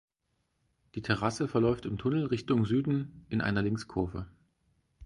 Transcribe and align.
Die 0.95 1.03
Trasse 1.03 1.47
verläuft 1.47 1.85
im 1.85 1.99
Tunnel 1.99 2.25
Richtung 2.25 2.65
Süden 2.65 3.23
in 3.29 3.39
einer 3.39 3.61
Linkskurve. 3.61 4.25